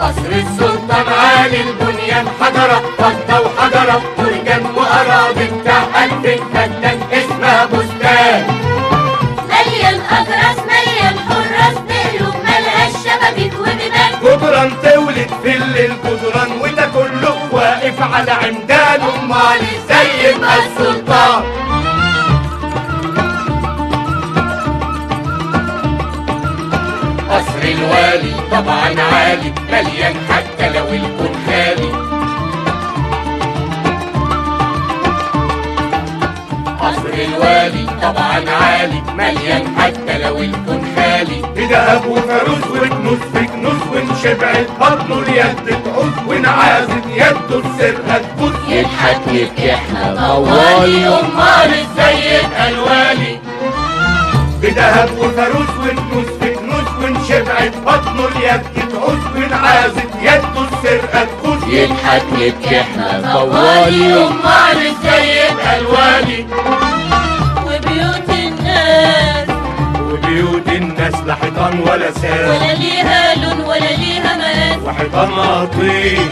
[0.00, 2.26] قصر السلطان عالي البنيان.
[2.40, 8.42] حجرة فضة وحجرة أردن وأراضي بتاع ألف فدان اسمها بستان.
[9.50, 17.48] مليان أجرس مليان حراس بقلوب ملهاش شبابيك وبيبان جدران تولد في الليل جدران وده كله
[17.52, 21.42] واقف على عمدان أم علي زي ما السلطان.
[28.58, 31.90] طبعا عالي مليان حتى لو الكون خالي
[36.80, 44.52] قصر الوالي طبعا عالي مليان حتى لو الكون خالي بذهب وفانوس وكنوز في كنوز ونشبع
[44.80, 53.38] بطنه اليد تعوز ونعازم يده السرقة تفوز يضحك يبكي إحنا طوالي أمال إزاي يبقى الوالي
[54.62, 56.26] بذهب وفانوس وكنوز
[57.08, 65.50] كنوز ونشبع بطنه اليد تعوز ونعازم يده السرقة تفوز يضحك يبكي إحنا طوالي امال إزاي
[65.50, 66.46] يبقى الوالي.
[67.66, 69.48] وبيوت الناس.
[70.00, 72.48] وبيوت الناس لا حيطان ولا ساس.
[72.62, 76.28] ولا ليها لون ولا ليها مقاس وحيطان قاطين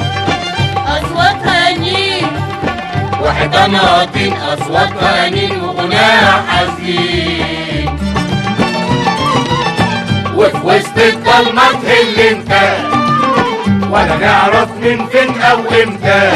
[0.86, 2.27] أصواتها نين
[3.22, 7.35] وحيطان قاطين أصواتها نين وغناها حزين.
[10.36, 12.52] وفي وسط الضلمة تهل انت.
[13.92, 16.32] ولا نعرف من فين أو إمتى.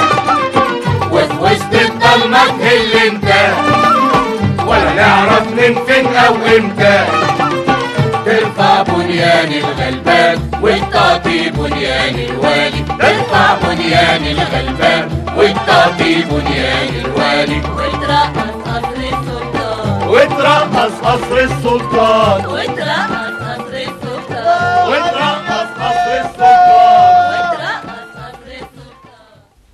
[1.12, 3.30] وفي وسط الضلمة تهل انت.
[4.66, 7.06] ولا نعرف من فين أو إمتى.
[8.26, 12.84] ترفع بنيان الغلبان والتعطي بنيان الوالي.
[13.00, 17.60] ترفع بنيان الغلبان والتعطي بنيان الوالي.
[17.76, 20.08] وترقص قصر السلطان.
[20.08, 22.46] وترقص قصر السلطان.
[22.46, 23.19] وترقص